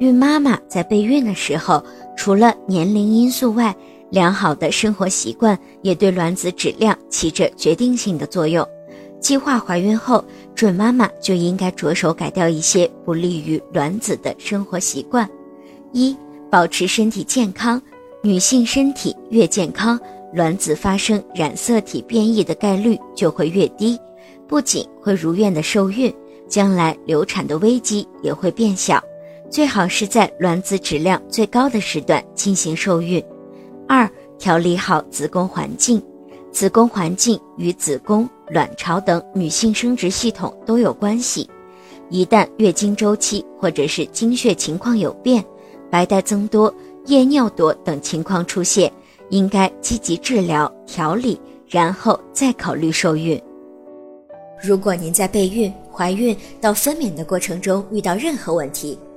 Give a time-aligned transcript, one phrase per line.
[0.00, 1.84] 孕妈妈在备孕的时候，
[2.16, 3.76] 除了年龄因素外，
[4.08, 8.66] 良好的生活习惯也对卵子质量起着决定性的作用。
[9.20, 10.24] 计划怀孕后，
[10.54, 15.28] 准妈妈就应该着手改掉一些不利于卵子的生活习惯。
[15.92, 16.16] 一、
[16.50, 17.80] 保持身体健康。
[18.22, 20.00] 女性身体越健康，
[20.32, 23.98] 卵子发生染色体变异的概率就会越低，
[24.48, 26.10] 不仅会如愿的受孕，
[26.48, 29.02] 将来流产的危机也会变小。
[29.50, 33.22] 最好是在卵子质量最高的时段进行受孕。
[33.88, 36.00] 二、调理好子宫环境。
[36.52, 41.48] 子宫环境与子宫、卵巢等女性生殖系统都有关系。
[42.08, 45.44] 一旦月经周期或者是经血情况有变，
[45.90, 46.72] 白带增多、
[47.06, 48.92] 夜尿多等情况出现，
[49.30, 53.40] 应该积极治疗调理，然后再考虑受孕。
[54.62, 58.98] 如果您在备孕、怀孕到分娩的过程中遇到任何问题，